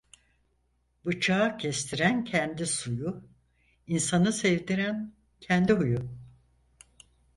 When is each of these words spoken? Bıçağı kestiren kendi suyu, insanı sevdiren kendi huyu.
Bıçağı 1.03 1.57
kestiren 1.57 2.23
kendi 2.23 2.65
suyu, 2.67 3.23
insanı 3.87 4.33
sevdiren 4.33 5.13
kendi 5.41 5.73
huyu. 5.73 6.09